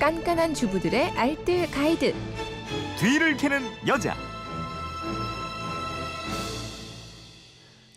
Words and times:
깐깐한 0.00 0.54
주부들의 0.54 1.10
알뜰 1.10 1.70
가이드. 1.70 2.14
뒤를 2.98 3.36
캐는 3.36 3.60
여자. 3.86 4.16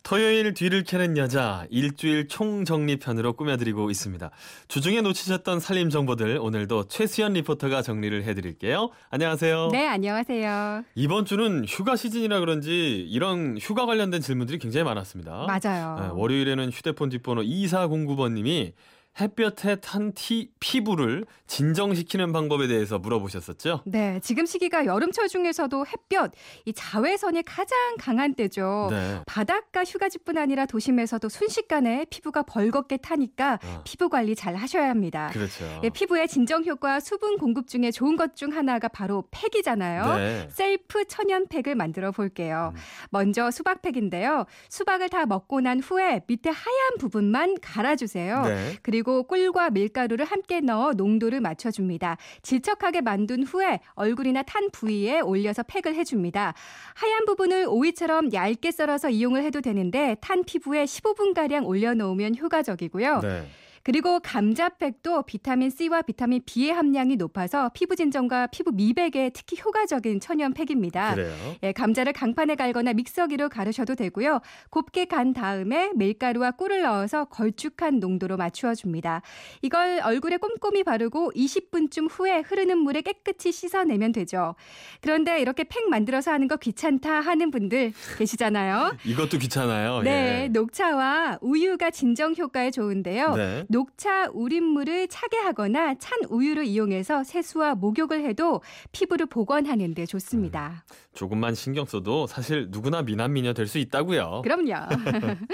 토요일 0.03 0.53
뒤를 0.53 0.83
캐는 0.83 1.15
여자 1.15 1.65
일주일 1.69 2.27
총정리편으로 2.27 3.33
꾸며드리고 3.33 3.89
있습니다. 3.89 4.31
주중에 4.67 4.99
놓치셨던 4.99 5.61
살림 5.61 5.89
정보들 5.89 6.39
오늘도 6.41 6.89
최수연 6.89 7.33
리포터가 7.33 7.81
정리를 7.81 8.21
해드릴게요. 8.25 8.89
안녕하세요. 9.09 9.69
네, 9.71 9.87
안녕하세요. 9.87 10.83
이번 10.95 11.23
주는 11.23 11.63
휴가 11.65 11.95
시즌이라 11.95 12.41
그런지 12.41 13.07
이런 13.09 13.57
휴가 13.57 13.85
관련된 13.85 14.19
질문들이 14.19 14.59
굉장히 14.59 14.83
많았습니다. 14.83 15.47
맞아요. 15.47 15.97
네, 16.01 16.09
월요일에는 16.11 16.69
휴대폰 16.69 17.07
뒷번호 17.07 17.43
2409번님이 17.43 18.73
햇볕에 19.21 19.75
탄 19.77 20.11
티, 20.13 20.51
피부를 20.59 21.25
진정시키는 21.47 22.33
방법에 22.33 22.67
대해서 22.67 22.97
물어보셨었죠? 22.99 23.81
네, 23.85 24.19
지금 24.23 24.45
시기가 24.45 24.85
여름철 24.85 25.27
중에서도 25.29 25.85
햇볕, 25.85 26.31
이 26.65 26.73
자외선이 26.73 27.43
가장 27.43 27.77
강한 27.99 28.33
때죠. 28.33 28.87
네. 28.89 29.21
바닷가 29.25 29.83
휴가지뿐 29.83 30.37
아니라 30.37 30.65
도심에서도 30.65 31.29
순식간에 31.29 32.05
피부가 32.09 32.41
벌겋게 32.43 33.01
타니까 33.01 33.59
아. 33.63 33.81
피부 33.83 34.09
관리 34.09 34.35
잘 34.35 34.55
하셔야 34.55 34.89
합니다. 34.89 35.29
그렇죠. 35.31 35.63
예, 35.83 35.89
피부의 35.89 36.27
진정 36.27 36.63
효과, 36.65 36.99
수분 36.99 37.37
공급 37.37 37.67
중에 37.67 37.91
좋은 37.91 38.15
것 38.17 38.33
중 38.35 38.51
하나가 38.51 38.87
바로 38.87 39.25
팩이잖아요. 39.29 40.15
네. 40.17 40.47
셀프 40.49 41.05
천연 41.05 41.47
팩을 41.47 41.75
만들어 41.75 42.11
볼게요. 42.11 42.71
음. 42.73 42.79
먼저 43.11 43.51
수박 43.51 43.83
팩인데요. 43.83 44.45
수박을 44.69 45.09
다 45.09 45.27
먹고 45.27 45.61
난 45.61 45.79
후에 45.79 46.21
밑에 46.25 46.49
하얀 46.49 46.97
부분만 46.99 47.57
갈아주세요. 47.61 48.41
네. 48.41 48.77
그리고 48.81 49.02
꿀과 49.03 49.69
밀가루를 49.69 50.25
함께 50.25 50.59
넣어 50.61 50.93
농도를 50.93 51.41
맞춰줍니다. 51.41 52.17
질척하게 52.41 53.01
만든 53.01 53.43
후에 53.43 53.79
얼굴이나 53.93 54.43
탄 54.43 54.69
부위에 54.71 55.19
올려서 55.19 55.63
팩을 55.63 55.95
해줍니다. 55.95 56.53
하얀 56.95 57.25
부분을 57.25 57.65
오이처럼 57.67 58.33
얇게 58.33 58.71
썰어서 58.71 59.09
이용을 59.09 59.43
해도 59.43 59.61
되는데 59.61 60.15
탄 60.21 60.43
피부에 60.43 60.85
15분가량 60.85 61.65
올려놓으면 61.67 62.37
효과적이고요. 62.37 63.19
네. 63.19 63.47
그리고 63.83 64.19
감자팩도 64.21 65.23
비타민 65.23 65.69
C와 65.69 66.01
비타민 66.01 66.41
B의 66.45 66.71
함량이 66.71 67.17
높아서 67.17 67.69
피부 67.73 67.95
진정과 67.95 68.47
피부 68.47 68.71
미백에 68.71 69.31
특히 69.33 69.57
효과적인 69.63 70.21
천연 70.21 70.53
팩입니다. 70.53 71.15
그래요. 71.15 71.33
예, 71.63 71.73
감자를 71.73 72.13
강판에 72.13 72.55
갈거나 72.55 72.93
믹서기로 72.93 73.49
가르셔도 73.49 73.95
되고요. 73.95 74.39
곱게 74.69 75.05
간 75.05 75.33
다음에 75.33 75.91
밀가루와 75.95 76.51
꿀을 76.51 76.81
넣어서 76.83 77.25
걸쭉한 77.25 77.99
농도로 77.99 78.37
맞추어 78.37 78.73
줍니다. 78.73 79.21
이걸 79.61 79.99
얼굴에 80.01 80.37
꼼꼼히 80.37 80.83
바르고 80.83 81.33
20분쯤 81.35 82.07
후에 82.09 82.39
흐르는 82.39 82.77
물에 82.77 83.01
깨끗이 83.01 83.51
씻어내면 83.51 84.13
되죠. 84.13 84.55
그런데 85.01 85.41
이렇게 85.41 85.65
팩 85.65 85.89
만들어서 85.89 86.31
하는 86.31 86.47
거 86.47 86.55
귀찮다 86.55 87.19
하는 87.19 87.51
분들 87.51 87.91
계시잖아요. 88.17 88.97
이것도 89.03 89.39
귀찮아요. 89.39 90.01
네, 90.03 90.43
예. 90.43 90.47
녹차와 90.47 91.39
우유가 91.41 91.91
진정 91.91 92.33
효과에 92.33 92.71
좋은데요. 92.71 93.35
네. 93.35 93.65
녹차 93.83 94.29
우린물을 94.33 95.07
차게 95.07 95.37
하거나 95.37 95.95
찬 95.95 96.19
우유를 96.29 96.65
이용해서 96.65 97.23
세수와 97.23 97.73
목욕을 97.73 98.23
해도 98.23 98.61
피부를 98.91 99.25
복원하는 99.25 99.95
데 99.95 100.05
좋습니다. 100.05 100.85
조금만 101.15 101.55
신경 101.55 101.85
써도 101.85 102.27
사실 102.27 102.67
누구나 102.69 103.01
미남 103.01 103.33
미녀 103.33 103.51
될 103.53 103.63
수 103.67 103.79
있다고요. 103.79 104.43
그럼요. 104.43 104.73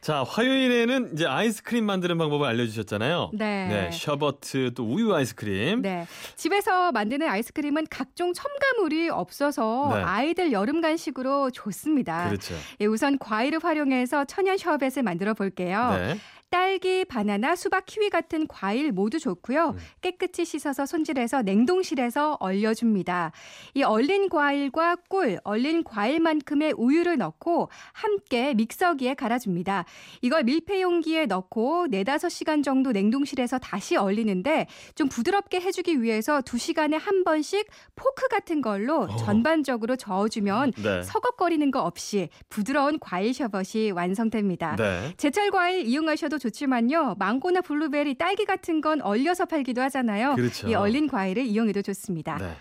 자, 0.00 0.22
화요일에는 0.22 1.14
이제 1.14 1.26
아이스크림 1.26 1.84
만드는 1.84 2.16
방법을 2.18 2.46
알려주셨잖아요. 2.46 3.30
네. 3.34 3.66
네, 3.68 3.90
셔버트 3.90 4.72
또 4.74 4.84
우유 4.84 5.14
아이스크림. 5.14 5.80
네. 5.82 6.06
집에서 6.36 6.92
만드는 6.92 7.26
아이스크림은 7.26 7.86
각종 7.90 8.32
첨가물이 8.34 9.08
없어서 9.08 9.90
네. 9.94 10.02
아이들 10.02 10.52
여름 10.52 10.80
간식으로 10.82 11.50
좋습니다. 11.50 12.28
그렇죠. 12.28 12.54
예, 12.80 12.86
우선 12.86 13.18
과일을 13.18 13.60
활용해서 13.62 14.26
천연 14.26 14.56
셔벳을 14.58 15.02
만들어 15.02 15.32
볼게요. 15.34 15.94
네. 15.98 16.18
딸기, 16.54 17.04
바나나, 17.04 17.56
수박, 17.56 17.84
키위 17.84 18.10
같은 18.10 18.46
과일 18.46 18.92
모두 18.92 19.18
좋고요. 19.18 19.70
음. 19.70 19.78
깨끗이 20.00 20.44
씻어서 20.44 20.86
손질해서 20.86 21.42
냉동실에서 21.42 22.36
얼려줍니다. 22.38 23.32
이 23.74 23.82
얼린 23.82 24.28
과일과 24.28 24.94
꿀, 25.08 25.40
얼린 25.42 25.82
과일만큼의 25.82 26.74
우유를 26.76 27.18
넣고 27.18 27.70
함께 27.92 28.54
믹서기에 28.54 29.14
갈아줍니다. 29.14 29.84
이걸 30.22 30.44
밀폐 30.44 30.80
용기에 30.80 31.26
넣고 31.26 31.88
4, 31.90 32.04
5시간 32.04 32.62
정도 32.62 32.92
냉동실에서 32.92 33.58
다시 33.58 33.96
얼리는데 33.96 34.68
좀 34.94 35.08
부드럽게 35.08 35.60
해주기 35.60 36.02
위해서 36.02 36.40
2시간에 36.40 36.96
한 37.00 37.24
번씩 37.24 37.66
포크 37.96 38.28
같은 38.28 38.62
걸로 38.62 39.00
어. 39.00 39.16
전반적으로 39.16 39.96
저어주면 39.96 40.70
네. 40.76 41.02
서걱거리는 41.02 41.72
거 41.72 41.80
없이 41.80 42.28
부드러운 42.48 43.00
과일 43.00 43.34
셔벗이 43.34 43.90
완성됩니다. 43.90 44.76
네. 44.76 45.14
제철 45.16 45.50
과일 45.50 45.84
이용하셔도 45.84 46.43
좋지만요. 46.44 47.16
망고나 47.18 47.62
블루베리, 47.62 48.14
딸기 48.16 48.44
같은 48.44 48.80
건 48.80 49.00
얼려서 49.00 49.46
팔기도 49.46 49.80
하잖아요. 49.82 50.34
그렇죠. 50.34 50.68
이 50.68 50.74
얼린 50.74 51.08
과일을 51.08 51.44
이용해도 51.44 51.80
좋습니다. 51.82 52.36
네. 52.38 52.52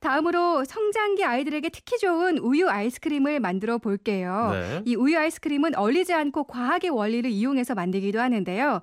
다음으로 0.00 0.64
성장기 0.64 1.24
아이들에게 1.24 1.68
특히 1.70 1.98
좋은 1.98 2.38
우유 2.38 2.68
아이스크림을 2.68 3.40
만들어 3.40 3.78
볼게요. 3.78 4.50
네. 4.52 4.82
이 4.86 4.94
우유 4.94 5.18
아이스크림은 5.18 5.74
얼리지 5.74 6.14
않고 6.14 6.44
과학의 6.44 6.90
원리를 6.90 7.30
이용해서 7.30 7.74
만들기도 7.74 8.20
하는데요. 8.20 8.80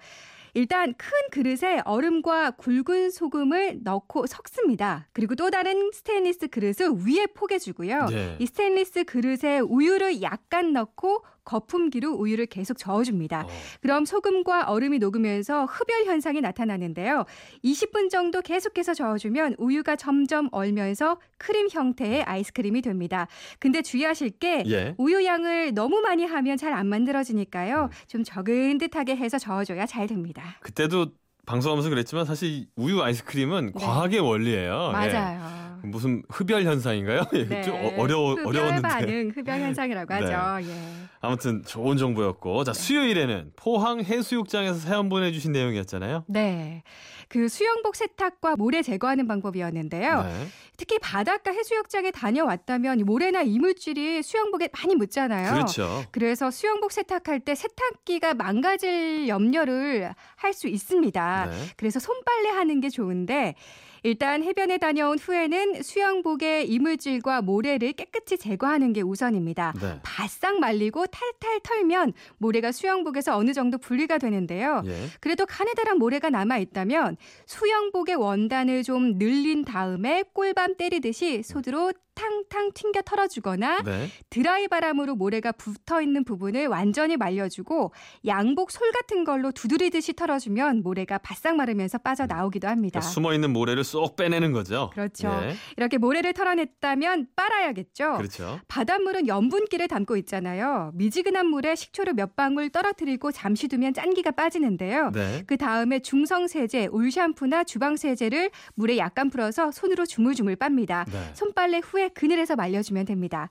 일단 0.53 0.93
큰 0.97 1.09
그릇에 1.31 1.81
얼음과 1.85 2.51
굵은 2.51 3.11
소금을 3.11 3.79
넣고 3.83 4.27
섞습니다. 4.27 5.07
그리고 5.13 5.35
또 5.35 5.49
다른 5.49 5.91
스테인리스 5.91 6.47
그릇을 6.47 6.91
위에 7.05 7.27
포개주고요. 7.27 8.05
네. 8.05 8.35
이 8.39 8.45
스테인리스 8.45 9.05
그릇에 9.05 9.59
우유를 9.59 10.21
약간 10.21 10.73
넣고 10.73 11.23
거품기로 11.47 12.11
우유를 12.11 12.47
계속 12.47 12.77
저어줍니다. 12.77 13.43
어. 13.43 13.47
그럼 13.81 14.05
소금과 14.05 14.65
얼음이 14.65 14.99
녹으면서 14.99 15.65
흡열 15.65 16.05
현상이 16.05 16.41
나타나는데요. 16.41 17.25
20분 17.63 18.09
정도 18.09 18.41
계속해서 18.41 18.93
저어주면 18.93 19.55
우유가 19.57 19.95
점점 19.95 20.49
얼면서 20.51 21.19
크림 21.37 21.69
형태의 21.69 22.23
아이스크림이 22.23 22.81
됩니다. 22.81 23.27
근데 23.59 23.81
주의하실 23.81 24.31
게 24.31 24.63
예. 24.67 24.95
우유 24.97 25.23
양을 25.23 25.73
너무 25.73 26.01
많이 26.01 26.25
하면 26.25 26.57
잘안 26.57 26.85
음. 26.85 26.89
만들어지니까요. 26.89 27.89
좀 28.07 28.23
적은 28.25 28.77
듯하게 28.77 29.15
해서 29.15 29.39
저어줘야 29.39 29.85
잘 29.85 30.07
됩니다. 30.07 30.46
그때도 30.61 31.13
방송하면서 31.47 31.89
그랬지만 31.89 32.25
사실 32.25 32.67
우유 32.75 33.01
아이스크림은 33.01 33.71
과학의 33.73 34.19
원리예요. 34.19 34.91
예. 34.93 35.07
네. 35.07 35.13
맞아요. 35.13 35.67
무슨 35.83 36.23
흡열 36.29 36.63
현상인가요? 36.65 37.21
예, 37.33 37.61
좀 37.61 37.75
어, 37.75 37.93
어려워 37.97 38.33
흡열 38.33 38.47
어려웠는데. 38.47 38.81
반응, 38.87 39.31
흡열 39.33 39.61
현상이라고 39.61 40.13
네. 40.13 40.33
하죠. 40.33 40.67
예. 40.69 40.75
아무튼 41.21 41.63
좋은 41.65 41.97
정보였고 41.97 42.63
자 42.63 42.73
수요일에는 42.73 43.53
포항 43.55 44.01
해수욕장에서 44.01 44.79
사연 44.79 45.07
보내주신 45.07 45.51
내용이었잖아요. 45.53 46.25
네. 46.27 46.83
그 47.29 47.49
수영복 47.49 47.95
세탁과 47.95 48.55
모래 48.55 48.81
제거하는 48.81 49.27
방법이었는데요. 49.27 50.23
네. 50.23 50.47
특히 50.77 50.97
바닷가 50.99 51.51
해수욕장에 51.51 52.11
다녀왔다면 52.11 52.99
모래나 52.99 53.41
이물질이 53.41 54.21
수영복에 54.23 54.69
많이 54.71 54.95
묻잖아요. 54.95 55.51
그렇죠. 55.51 56.05
그래서 56.11 56.51
수영복 56.51 56.91
세탁할 56.91 57.41
때 57.41 57.55
세탁기가 57.55 58.33
망가질 58.35 59.27
염려를 59.27 60.13
할 60.35 60.53
수 60.53 60.67
있습니다. 60.67 61.36
네. 61.45 61.55
그래서 61.77 61.99
손빨래 61.99 62.49
하는 62.49 62.81
게 62.81 62.89
좋은데 62.89 63.55
일단 64.03 64.43
해변에 64.43 64.77
다녀온 64.77 65.17
후에는 65.17 65.81
수영복의 65.81 66.69
이물질과 66.69 67.41
모래를 67.41 67.93
깨끗이 67.93 68.37
제거하는 68.37 68.93
게 68.93 69.01
우선입니다. 69.01 69.73
네. 69.81 69.99
바싹 70.03 70.59
말리고 70.59 71.05
탈탈 71.07 71.59
털면 71.61 72.13
모래가 72.37 72.71
수영복에서 72.71 73.35
어느 73.35 73.53
정도 73.53 73.77
분리가 73.77 74.17
되는데요. 74.17 74.83
예. 74.85 75.07
그래도 75.19 75.45
가느다란 75.45 75.97
모래가 75.97 76.29
남아 76.29 76.57
있다면 76.59 77.17
수영복의 77.47 78.15
원단을 78.15 78.83
좀 78.83 79.17
늘린 79.17 79.65
다음에 79.65 80.23
꿀밤 80.33 80.77
때리듯이 80.77 81.44
손으로 81.44 81.91
탕탕 82.17 82.71
튕겨 82.73 83.01
털어주거나 83.03 83.83
네. 83.83 84.09
드라이 84.31 84.67
바람으로 84.67 85.15
모래가 85.15 85.51
붙어 85.51 86.01
있는 86.01 86.23
부분을 86.23 86.65
완전히 86.67 87.15
말려주고 87.15 87.93
양복 88.25 88.71
솔 88.71 88.91
같은 88.91 89.23
걸로 89.23 89.51
두드리듯이 89.51 90.13
털어주면 90.13 90.81
모래가 90.81 91.19
바싹 91.19 91.55
마르면서 91.55 91.99
빠져나오기도 91.99 92.67
합니다. 92.67 92.99
그러니까 92.99 93.13
숨어 93.13 93.33
있는 93.33 93.53
모래를 93.53 93.83
쏙 93.83 94.15
빼내는 94.15 94.51
거죠. 94.51 94.89
그렇죠. 94.93 95.27
예. 95.43 95.55
이렇게 95.77 95.99
모래를 95.99 96.33
털어냈다면 96.33 97.27
빨아야겠죠. 97.35 98.15
그렇죠. 98.17 98.59
바닷물은 98.67 99.27
염분기를 99.27 99.87
담고 99.87 100.17
있잖아요. 100.17 100.91
미지근한 100.95 101.45
물에 101.45 101.75
식초를 101.75 102.13
몇 102.13 102.35
방울 102.35 102.71
떨어뜨리고 102.71 103.31
잠시 103.31 103.67
두면 103.67 103.93
짠기가 103.93 104.31
빠지는데요. 104.31 105.11
네. 105.11 105.43
그 105.45 105.57
다음에 105.57 105.99
중성 105.99 106.47
세제, 106.47 106.87
올 106.87 107.11
샴푸나 107.11 107.63
주방 107.63 107.95
세제를 107.95 108.49
물에 108.73 108.97
약간 108.97 109.29
풀어서 109.29 109.71
손으로 109.71 110.05
주물주물 110.05 110.55
빱니다. 110.55 111.05
네. 111.11 111.31
손빨래 111.35 111.81
후에 111.83 112.06
그늘에서 112.13 112.56
말려주면 112.56 113.06
됩니다. 113.06 113.50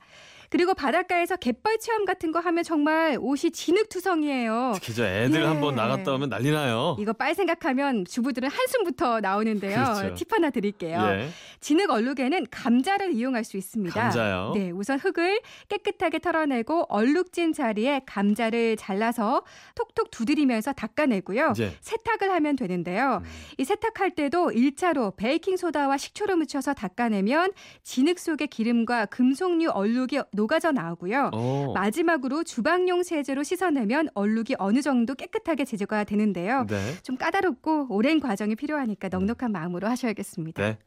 그리고 0.50 0.74
바닷가에서 0.74 1.36
갯벌 1.36 1.78
체험 1.78 2.04
같은 2.04 2.32
거 2.32 2.40
하면 2.40 2.64
정말 2.64 3.16
옷이 3.20 3.50
진흙투성이에요. 3.50 4.72
특히 4.74 4.94
저 4.94 5.06
애들 5.06 5.40
예. 5.40 5.44
한번 5.44 5.74
나갔다 5.74 6.12
오면 6.12 6.28
난리 6.28 6.50
나요. 6.50 6.96
이거 6.98 7.12
빨 7.12 7.34
생각하면 7.34 8.04
주부들은 8.04 8.48
한숨부터 8.48 9.20
나오는데요. 9.20 9.84
그렇죠. 9.94 10.14
팁 10.14 10.32
하나 10.32 10.50
드릴게요. 10.50 10.98
예. 11.00 11.28
진흙 11.60 11.90
얼룩에는 11.90 12.46
감자를 12.50 13.12
이용할 13.12 13.44
수 13.44 13.56
있습니다. 13.56 14.00
감자요? 14.00 14.52
네, 14.54 14.70
우선 14.70 14.98
흙을 14.98 15.40
깨끗하게 15.68 16.18
털어내고 16.18 16.86
얼룩진 16.88 17.52
자리에 17.52 18.02
감자를 18.06 18.76
잘라서 18.76 19.42
톡톡 19.74 20.10
두드리면서 20.10 20.72
닦아내고요. 20.72 21.50
이제 21.52 21.72
세탁을 21.80 22.30
하면 22.30 22.56
되는데요. 22.56 23.20
음. 23.24 23.30
이 23.58 23.64
세탁할 23.64 24.12
때도 24.12 24.50
1차로 24.50 25.16
베이킹 25.16 25.56
소다와 25.56 25.96
식초를 25.96 26.36
묻혀서 26.36 26.74
닦아내면 26.74 27.52
진흙 27.82 28.18
속의 28.18 28.48
기름과 28.48 29.06
금속류 29.06 29.70
얼룩이 29.70 30.20
녹아져 30.36 30.70
나오고요. 30.70 31.30
어. 31.32 31.72
마지막으로 31.74 32.44
주방용 32.44 33.02
세제로 33.02 33.42
씻어내면 33.42 34.08
얼룩이 34.14 34.54
어느 34.58 34.82
정도 34.82 35.14
깨끗하게 35.14 35.64
제거가 35.64 36.04
되는데요. 36.04 36.66
네. 36.68 36.94
좀 37.02 37.16
까다롭고 37.16 37.86
오랜 37.90 38.20
과정이 38.20 38.54
필요하니까 38.54 39.08
넉넉한 39.08 39.50
마음으로 39.50 39.88
하셔야겠습니다. 39.88 40.62
네. 40.62 40.78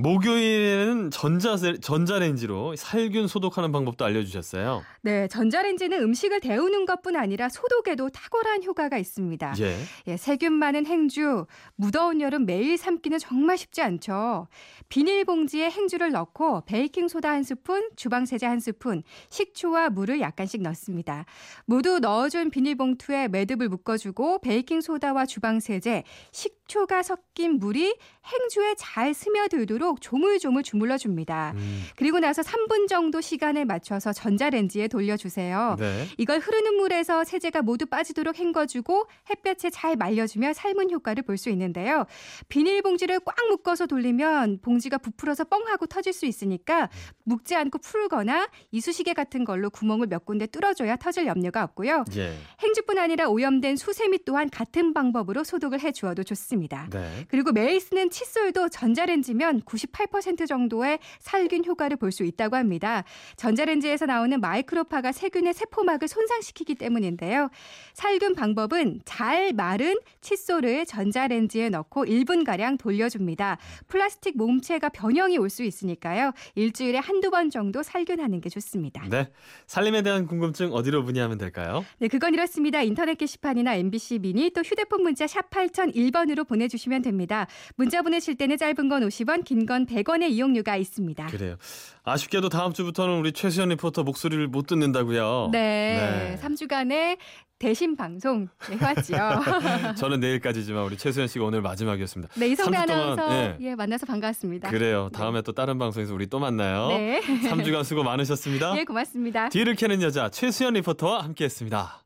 목요일에는 0.00 1.10
전자 1.10 1.56
전자레인지로 1.56 2.76
살균 2.76 3.26
소독하는 3.26 3.72
방법도 3.72 4.04
알려주셨어요. 4.04 4.84
네, 5.02 5.26
전자레인지는 5.26 6.00
음식을 6.00 6.40
데우는 6.40 6.86
것뿐 6.86 7.16
아니라 7.16 7.48
소독에도 7.48 8.08
탁월한 8.08 8.62
효과가 8.62 8.96
있습니다. 8.96 9.54
예. 9.58 9.76
예, 10.06 10.16
세균 10.16 10.52
많은 10.52 10.86
행주, 10.86 11.46
무더운 11.74 12.20
여름 12.20 12.46
매일 12.46 12.78
삶기는 12.78 13.18
정말 13.18 13.58
쉽지 13.58 13.82
않죠. 13.82 14.46
비닐봉지에 14.88 15.68
행주를 15.68 16.12
넣고 16.12 16.60
베이킹 16.66 17.08
소다 17.08 17.30
한 17.30 17.42
스푼, 17.42 17.90
주방 17.96 18.24
세제 18.24 18.46
한 18.46 18.60
스푼, 18.60 19.02
식초와 19.30 19.90
물을 19.90 20.20
약간씩 20.20 20.62
넣습니다. 20.62 21.24
모두 21.66 21.98
넣어준 21.98 22.50
비닐봉투에 22.50 23.28
매듭을 23.28 23.68
묶어주고 23.68 24.42
베이킹 24.42 24.80
소다와 24.80 25.26
주방 25.26 25.58
세제, 25.58 26.04
식 26.30 26.57
초가 26.68 27.02
섞인 27.02 27.58
물이 27.58 27.96
행주에 28.24 28.74
잘 28.76 29.14
스며들도록 29.14 30.00
조물조물 30.00 30.62
주물러 30.62 30.98
줍니다. 30.98 31.54
음. 31.56 31.82
그리고 31.96 32.20
나서 32.20 32.42
3분 32.42 32.88
정도 32.88 33.20
시간을 33.20 33.64
맞춰서 33.64 34.12
전자레인지에 34.12 34.88
돌려주세요. 34.88 35.76
네. 35.78 36.06
이걸 36.18 36.38
흐르는 36.38 36.76
물에서 36.76 37.24
세제가 37.24 37.62
모두 37.62 37.86
빠지도록 37.86 38.38
헹궈주고 38.38 39.06
햇볕에 39.30 39.70
잘 39.70 39.96
말려주면 39.96 40.54
삶은 40.54 40.90
효과를 40.90 41.22
볼 41.24 41.38
수 41.38 41.48
있는데요. 41.50 42.04
비닐봉지를 42.48 43.20
꽉 43.20 43.34
묶어서 43.48 43.86
돌리면 43.86 44.58
봉지가 44.60 44.98
부풀어서 44.98 45.44
뻥하고 45.44 45.86
터질 45.86 46.12
수 46.12 46.26
있으니까 46.26 46.90
묶지 47.24 47.54
않고 47.54 47.78
풀거나 47.78 48.48
이쑤시개 48.72 49.14
같은 49.14 49.44
걸로 49.44 49.70
구멍을 49.70 50.08
몇 50.08 50.24
군데 50.26 50.46
뚫어줘야 50.46 50.96
터질 50.96 51.26
염려가 51.26 51.62
없고요. 51.62 52.04
예. 52.16 52.34
행주뿐 52.60 52.98
아니라 52.98 53.28
오염된 53.28 53.76
수세미 53.76 54.24
또한 54.24 54.50
같은 54.50 54.92
방법으로 54.92 55.44
소독을 55.44 55.80
해주어도 55.80 56.24
좋습니다. 56.24 56.57
네. 56.90 57.26
그리고 57.28 57.52
매일 57.52 57.80
쓰는 57.80 58.10
칫솔도 58.10 58.68
전자레인지면 58.70 59.62
98% 59.62 60.46
정도의 60.48 60.98
살균 61.20 61.64
효과를 61.64 61.96
볼 61.96 62.08
수 62.10 62.24
있다고 62.24 62.56
합니다. 62.56 63.04
전자레인지에서 63.36 64.06
나오는 64.06 64.40
마이크로파가 64.40 65.12
세균의 65.12 65.52
세포막을 65.52 66.08
손상시키기 66.08 66.74
때문인데요. 66.76 67.50
살균 67.92 68.34
방법은 68.34 69.02
잘 69.04 69.52
마른 69.52 69.96
칫솔을 70.22 70.86
전자레인지에 70.86 71.68
넣고 71.68 72.06
1분가량 72.06 72.78
돌려줍니다. 72.78 73.58
플라스틱 73.88 74.38
몸체가 74.38 74.88
변형이 74.88 75.36
올 75.36 75.48
수 75.50 75.62
있으니까요. 75.64 76.32
일주일에 76.54 76.98
한두 76.98 77.30
번 77.30 77.50
정도 77.50 77.82
살균하는 77.82 78.40
게 78.40 78.48
좋습니다. 78.48 79.06
네. 79.10 79.28
살림에 79.66 80.02
대한 80.02 80.26
궁금증 80.26 80.72
어디로 80.72 81.02
문의하면 81.02 81.36
될까요? 81.36 81.84
네, 81.98 82.08
그건 82.08 82.32
이렇습니다. 82.34 82.80
인터넷 82.82 83.16
게시판이나 83.18 83.74
MBC 83.74 84.18
미니 84.20 84.50
또 84.50 84.62
휴대폰 84.62 85.02
문자 85.02 85.26
샵 85.26 85.50
8001번으로 85.50 86.46
보내주시면 86.48 87.02
됩니다. 87.02 87.46
문자 87.76 88.02
보내실 88.02 88.34
때는 88.36 88.56
짧은 88.56 88.88
건 88.88 89.06
50원, 89.06 89.44
긴 89.44 89.66
건 89.66 89.86
100원의 89.86 90.30
이용료가 90.30 90.76
있습니다. 90.76 91.26
그래요. 91.26 91.56
아쉽게도 92.04 92.48
다음 92.48 92.72
주부터는 92.72 93.18
우리 93.18 93.32
최수연 93.32 93.68
리포터 93.68 94.02
목소리를 94.02 94.48
못 94.48 94.66
듣는다고요. 94.66 95.50
네, 95.52 96.38
3주간의 96.42 97.18
대신 97.58 97.96
방송 97.96 98.48
네, 98.70 98.76
해왔지요. 98.76 99.42
저는 99.98 100.20
내일까지지만 100.20 100.84
우리 100.84 100.96
최수연 100.96 101.26
씨가 101.26 101.44
오늘 101.44 101.60
마지막이었습니다. 101.60 102.32
네, 102.36 102.48
이성배 102.48 102.76
아나운서 102.76 103.30
예. 103.32 103.56
예, 103.60 103.74
만나서 103.74 104.06
반갑습니다. 104.06 104.70
그래요. 104.70 105.10
다음에 105.12 105.42
또 105.42 105.50
다른 105.52 105.76
방송에서 105.76 106.14
우리 106.14 106.28
또 106.28 106.38
만나요. 106.38 106.86
네, 106.88 107.20
3주간 107.20 107.82
수고 107.82 108.04
많으셨습니다. 108.04 108.74
예, 108.78 108.84
고맙습니다. 108.84 109.48
뒤를 109.48 109.74
캐는 109.74 110.02
여자 110.02 110.28
최수연 110.28 110.74
리포터와 110.74 111.24
함께했습니다. 111.24 112.02